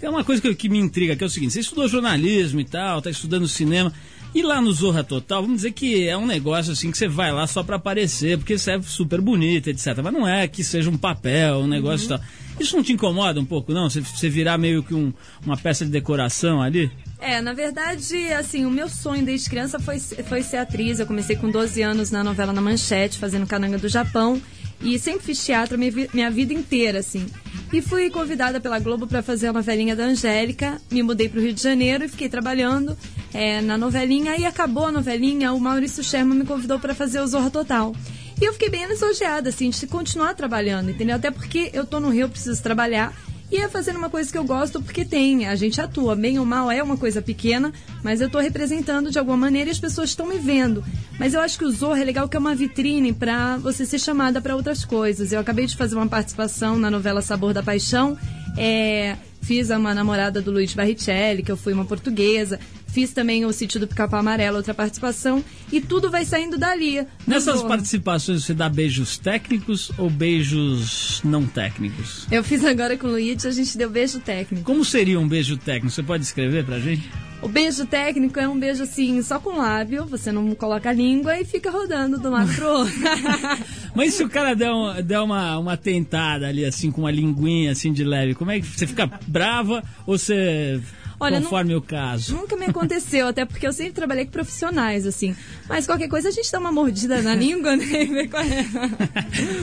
[0.00, 2.64] é uma coisa que, que me intriga, que é o seguinte: você estudou jornalismo e
[2.64, 3.92] tal, tá estudando cinema.
[4.34, 7.32] E lá no Zorra Total, vamos dizer que é um negócio assim que você vai
[7.32, 9.98] lá só pra aparecer, porque você é super bonita, etc.
[10.02, 12.20] Mas não é que seja um papel, um negócio e tal.
[12.60, 13.88] Isso não te incomoda um pouco, não?
[13.88, 15.12] Você, você virar meio que um-
[15.44, 16.90] uma peça de decoração ali?
[17.20, 21.00] É, na verdade, assim, o meu sonho desde criança foi, foi ser atriz.
[21.00, 24.40] Eu comecei com 12 anos na novela Na Manchete, fazendo Cananga do Japão.
[24.80, 27.26] E sempre fiz teatro minha, minha vida inteira, assim.
[27.72, 30.80] E fui convidada pela Globo para fazer a novelinha da Angélica.
[30.90, 32.96] Me mudei para o Rio de Janeiro e fiquei trabalhando
[33.34, 34.32] é, na novelinha.
[34.32, 37.92] Aí acabou a novelinha, o Maurício Sherman me convidou para fazer o Zorra Total.
[38.40, 41.16] E eu fiquei bem lisonjeada, assim, de continuar trabalhando, entendeu?
[41.16, 43.12] Até porque eu tô no Rio, preciso trabalhar.
[43.50, 46.44] E é fazendo uma coisa que eu gosto porque tem, a gente atua, bem ou
[46.44, 47.72] mal é uma coisa pequena,
[48.02, 50.84] mas eu estou representando de alguma maneira e as pessoas estão me vendo.
[51.18, 53.98] Mas eu acho que o Zorro é legal que é uma vitrine para você ser
[53.98, 55.32] chamada para outras coisas.
[55.32, 58.18] Eu acabei de fazer uma participação na novela Sabor da Paixão,
[58.56, 63.52] é, fiz uma namorada do Luiz Barrichelli, que eu fui uma portuguesa, fiz também o
[63.52, 67.02] Sítio do Pica-Pau Amarelo, outra participação, e tudo vai saindo dali.
[67.02, 72.26] do Nessas participações você dá beijos técnicos ou beijos não técnicos?
[72.30, 74.64] Eu fiz agora com o Luiz, a gente deu beijo técnico.
[74.64, 75.90] Como seria um beijo técnico?
[75.90, 77.08] Você pode escrever pra gente?
[77.40, 81.38] O beijo técnico é um beijo assim, só com lábio, você não coloca a língua
[81.40, 82.94] e fica rodando um lado pro outro.
[83.94, 87.70] Mas se o cara der, um- der uma, uma tentada ali, assim, com uma linguinha
[87.70, 90.80] assim de leve, como é que você fica brava ou você.
[91.20, 92.34] Olha, conforme o caso?
[92.34, 95.34] Nunca me aconteceu, até porque eu sempre trabalhei com profissionais, assim.
[95.68, 98.02] Mas qualquer coisa a gente dá uma mordida na língua, né?
[98.02, 98.64] E vê qual é.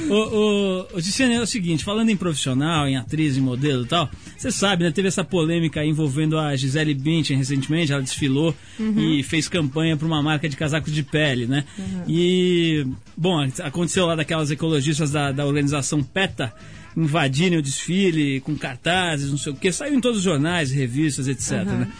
[0.09, 4.09] o, o, o é o seguinte, falando em profissional, em atriz, em modelo e tal,
[4.37, 4.91] você sabe, né?
[4.91, 8.53] Teve essa polêmica envolvendo a Gisele Bündchen recentemente, ela desfilou
[8.97, 11.63] e fez campanha para uma marca de casacos de pele, né?
[12.07, 12.85] E,
[13.15, 16.53] bom, aconteceu lá daquelas ecologistas da, da organização PETA
[16.95, 21.27] invadirem o desfile com cartazes, não sei o que, saiu em todos os jornais, revistas,
[21.27, 21.91] etc, né?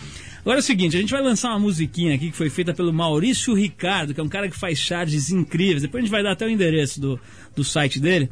[0.41, 2.93] Agora é o seguinte, a gente vai lançar uma musiquinha aqui que foi feita pelo
[2.93, 5.81] Maurício Ricardo, que é um cara que faz charges incríveis.
[5.81, 7.19] Depois a gente vai dar até o endereço do,
[7.55, 8.29] do site dele.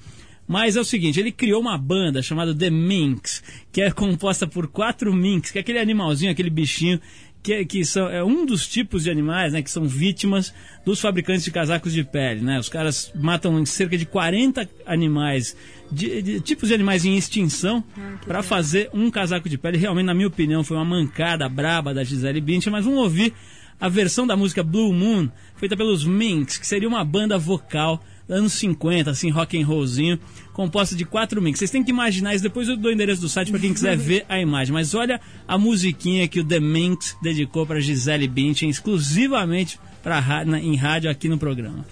[0.48, 3.42] Mas é o seguinte, ele criou uma banda chamada The Minx,
[3.72, 7.02] que é composta por quatro minks, que é aquele animalzinho, aquele bichinho,
[7.44, 10.54] que, que são, é um dos tipos de animais né, que são vítimas
[10.86, 12.40] dos fabricantes de casacos de pele.
[12.42, 12.58] Né?
[12.58, 15.56] Os caras matam cerca de 40 animais,
[15.92, 17.84] de, de- tipos de animais em extinção,
[18.26, 19.78] para fazer um casaco de pele.
[19.78, 23.34] Realmente, na minha opinião, foi uma mancada braba da Gisele Bündchen, mas vamos ouvir
[23.80, 28.54] a versão da música Blue Moon, feita pelos Minks, que seria uma banda vocal anos
[28.54, 30.18] 50, assim, rock and rollzinho,
[30.54, 31.60] composta de quatro Minks.
[31.60, 33.96] Vocês têm que imaginar isso, depois eu dou o endereço do site para quem quiser
[33.98, 34.74] ver a imagem.
[34.74, 40.46] Mas olha a musiquinha que o The Minks dedicou para Gisele Bündchen, exclusivamente pra, ra-
[40.46, 41.86] na- em rádio aqui no programa.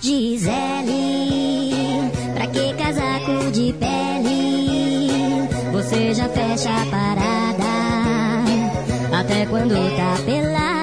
[0.00, 0.52] Gisele,
[2.34, 5.48] pra que casaco de pele?
[5.72, 7.64] Você já fecha a parada,
[9.20, 10.77] até quando tá pelada.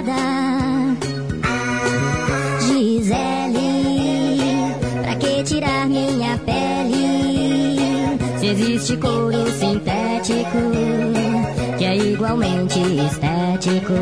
[8.57, 10.57] Existe couro sintético
[11.77, 13.93] que é igualmente estético.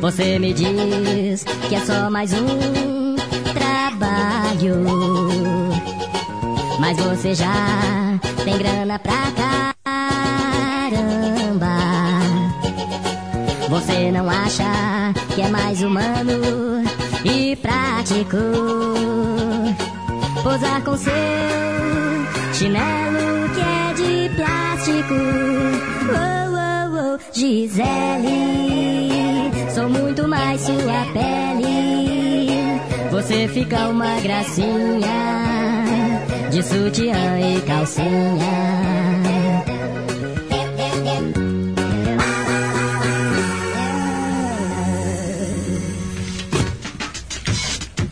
[0.00, 3.14] Você me diz que é só mais um
[3.52, 4.86] trabalho.
[6.80, 9.30] Mas você já tem grana pra
[9.84, 11.76] caramba.
[13.68, 16.82] Você não acha que é mais humano
[17.22, 18.38] e prático
[20.42, 21.12] posar com seu
[22.56, 25.14] chinelo que é de plástico?
[26.08, 28.32] Oh, oh, oh, Gisele,
[29.74, 32.80] sou muito mais sua pele.
[33.10, 35.46] Você fica uma gracinha
[36.50, 38.76] de sutiã e calcinha.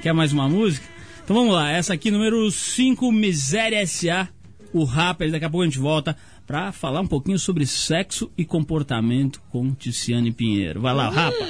[0.02, 0.86] Quer mais uma música?
[1.30, 4.26] Então vamos lá, essa aqui, número 5, Miséria S.A.,
[4.72, 8.44] o rapper, daqui a pouco a gente volta pra falar um pouquinho sobre sexo e
[8.44, 10.80] comportamento com Tiziane Pinheiro.
[10.80, 11.46] Vai lá, rapa.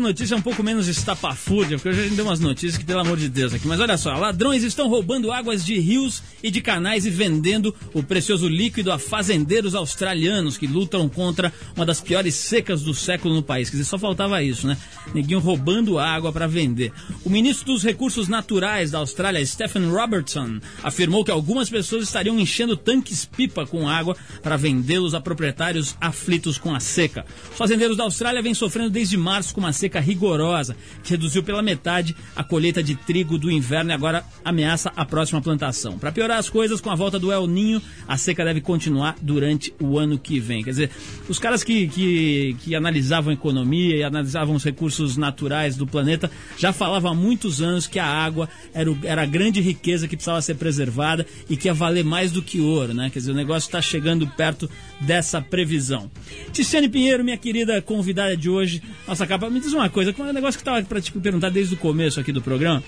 [0.00, 3.18] Notícia um pouco menos estapafúrdia, porque hoje a gente deu umas notícias que, pelo amor
[3.18, 3.68] de Deus, aqui.
[3.68, 8.02] Mas olha só, ladrões estão roubando águas de rios e de canais e vendendo o
[8.02, 13.42] precioso líquido a fazendeiros australianos que lutam contra uma das piores secas do século no
[13.42, 13.70] país.
[13.70, 14.76] Quer dizer, só faltava isso, né?
[15.14, 16.92] Neguinho roubando água para vender.
[17.24, 22.76] O ministro dos Recursos Naturais da Austrália, Stephen Robertson, afirmou que algumas pessoas estariam enchendo
[22.76, 27.24] tanques-pipa com água para vendê-los a proprietários aflitos com a seca.
[27.50, 31.62] Os fazendeiros da Austrália vêm sofrendo desde março com uma seca rigorosa, que reduziu pela
[31.62, 35.98] metade a colheita de trigo do inverno e agora ameaça a próxima plantação.
[35.98, 39.72] Para piorar as coisas, com a volta do El Ninho, a seca deve continuar durante
[39.80, 40.62] o ano que vem.
[40.62, 40.90] Quer dizer,
[41.28, 46.30] os caras que, que, que analisavam a economia e analisavam os recursos naturais do planeta
[46.58, 50.16] já falavam há muitos anos que a água era, o- era a grande riqueza que
[50.16, 53.10] precisava ser preservada e que ia valer mais do que ouro, né?
[53.10, 54.68] Quer dizer, o negócio está chegando perto
[55.00, 56.10] dessa previsão.
[56.52, 60.30] Ticiane Pinheiro, minha querida convidada de hoje, nossa capa, me diz uma coisa, qual é
[60.30, 62.82] o negócio que estava para te perguntar desde o começo aqui do programa?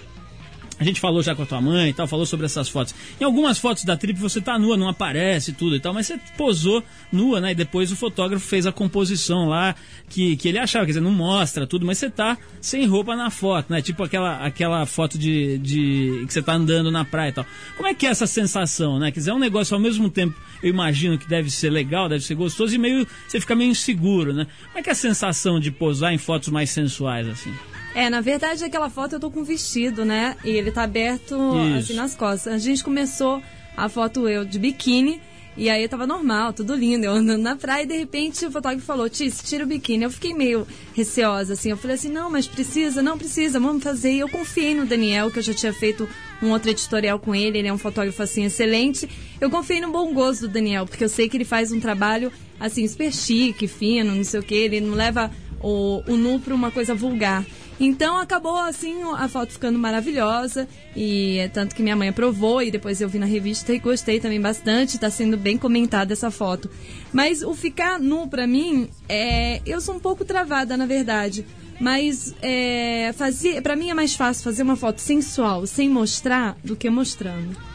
[0.79, 2.95] A gente falou já com a tua mãe e tal, falou sobre essas fotos.
[3.21, 6.19] Em algumas fotos da trip você tá nua, não aparece tudo e tal, mas você
[6.37, 7.53] posou nua, né?
[7.53, 9.75] E depois o fotógrafo fez a composição lá
[10.09, 13.31] que, que ele achava, quer dizer, não mostra tudo, mas você tá sem roupa na
[13.31, 13.83] foto, né?
[13.83, 17.47] Tipo aquela, aquela foto de, de que você tá andando na praia e tal.
[17.77, 19.11] Como é que é essa sensação, né?
[19.11, 22.25] Quer dizer, é um negócio ao mesmo tempo, eu imagino que deve ser legal, deve
[22.25, 24.47] ser gostoso e meio você fica meio inseguro, né?
[24.67, 27.53] Como é que é a sensação de posar em fotos mais sensuais assim?
[27.95, 30.37] É, na verdade, aquela foto eu tô com um vestido, né?
[30.45, 31.79] E ele tá aberto Isso.
[31.79, 32.53] assim nas costas.
[32.53, 33.43] A gente começou
[33.77, 35.21] a foto eu de biquíni.
[35.55, 38.87] E aí tava normal, tudo lindo, eu andando na praia e de repente o fotógrafo
[38.87, 40.05] falou, Tis, tira o biquíni.
[40.05, 41.69] Eu fiquei meio receosa, assim.
[41.69, 44.13] Eu falei assim, não, mas precisa, não precisa, vamos fazer.
[44.13, 46.09] E eu confiei no Daniel, que eu já tinha feito
[46.43, 49.07] um outro editorial com ele, ele é um fotógrafo, assim, excelente.
[49.39, 52.33] Eu confiei no bom gosto do Daniel, porque eu sei que ele faz um trabalho,
[52.59, 54.55] assim, super chique, fino, não sei o que.
[54.55, 55.31] Ele não leva
[55.61, 57.45] o, o nu pra uma coisa vulgar.
[57.85, 62.71] Então acabou assim a foto ficando maravilhosa e é tanto que minha mãe aprovou e
[62.71, 66.71] depois eu vi na revista e gostei também bastante, tá sendo bem comentada essa foto.
[67.13, 71.45] Mas o ficar nu pra mim é, eu sou um pouco travada na verdade,
[71.81, 76.77] mas é, fazer, para mim é mais fácil fazer uma foto sensual sem mostrar do
[76.77, 77.72] que mostrando.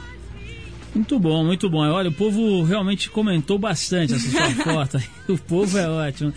[0.97, 1.79] Muito bom, muito bom.
[1.79, 5.01] Olha, o povo realmente comentou bastante essa sua foto.
[5.29, 6.33] O povo é ótimo.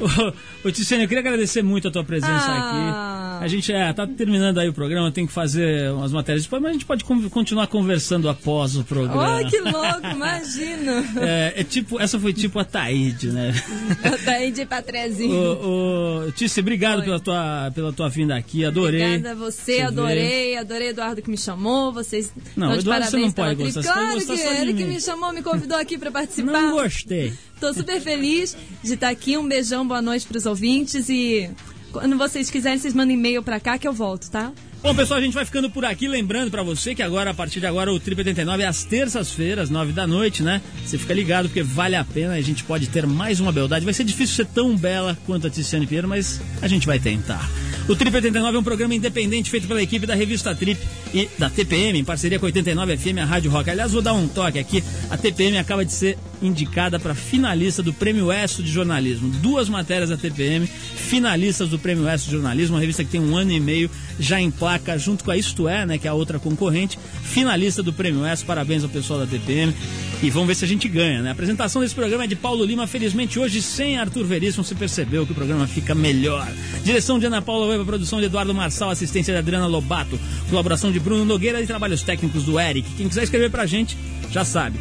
[0.00, 3.38] Ô, ô Tiziane, eu queria agradecer muito a tua presença Ah.
[3.38, 3.44] aqui.
[3.44, 6.70] A gente é, tá terminando aí o programa, tem que fazer umas matérias depois, mas
[6.70, 9.40] a gente pode con- continuar conversando após o programa.
[9.44, 11.04] Oh, que louco, imagina!
[11.24, 13.52] É, é tipo, essa foi tipo a Taíde, né?
[14.24, 15.34] Daí de Patrezinho.
[15.34, 19.02] Ô, ô, obrigado pela tua, pela tua vinda aqui, adorei.
[19.04, 23.32] Obrigada a você, te adorei, adorei Eduardo que me chamou, vocês Não, Eduardo você não
[23.32, 26.52] pode gostar, Claro que de ele que me chamou, me convidou aqui para participar.
[26.52, 27.32] Não gostei.
[27.60, 31.50] Tô super feliz de estar aqui, um beijão, boa noite pros ouvintes e
[31.92, 34.52] quando vocês quiserem, vocês mandem e-mail pra cá que eu volto, tá?
[34.82, 36.06] Bom, pessoal, a gente vai ficando por aqui.
[36.06, 39.70] Lembrando pra você que agora, a partir de agora, o Trip 89 é às terças-feiras,
[39.70, 40.60] nove da noite, né?
[40.84, 42.34] Você fica ligado porque vale a pena.
[42.34, 43.84] A gente pode ter mais uma beldade.
[43.84, 47.48] Vai ser difícil ser tão bela quanto a Tiziane Pinheiro, mas a gente vai tentar.
[47.86, 50.80] O Trip 89 é um programa independente feito pela equipe da revista Trip
[51.12, 53.68] e da TPM, em parceria com a 89 FM, a Rádio Rock.
[53.68, 54.82] Aliás, vou dar um toque aqui.
[55.10, 59.28] A TPM acaba de ser indicada para finalista do Prêmio ESSO de Jornalismo.
[59.42, 63.36] Duas matérias da TPM, finalistas do Prêmio ESSO de Jornalismo, uma revista que tem um
[63.36, 66.14] ano e meio já em placa junto com a Isto É, né, que é a
[66.14, 68.46] outra concorrente, finalista do Prêmio ESSO.
[68.46, 69.74] Parabéns ao pessoal da TPM.
[70.22, 71.28] E vamos ver se a gente ganha, né?
[71.28, 75.26] A apresentação desse programa é de Paulo Lima, felizmente hoje sem Arthur Veríssimo, você percebeu
[75.26, 76.50] que o programa fica melhor.
[76.82, 80.18] Direção de Ana Paula Weber, produção de Eduardo Marçal, assistência de Adriana Lobato,
[80.48, 82.88] colaboração de Bruno Nogueira e trabalhos técnicos do Eric.
[82.96, 83.96] Quem quiser escrever pra gente,
[84.30, 84.78] já sabe.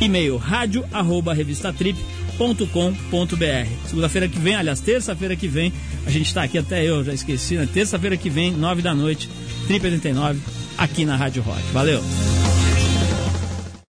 [0.00, 3.86] E-mail rádio arroba revistatrip.com.br.
[3.86, 5.72] Segunda-feira que vem, aliás, terça-feira que vem,
[6.06, 7.66] a gente tá aqui até eu, já esqueci, né?
[7.72, 9.28] Terça-feira que vem, nove da noite,
[9.66, 10.38] Trip 89,
[10.76, 11.62] aqui na Rádio Rock.
[11.72, 12.02] Valeu!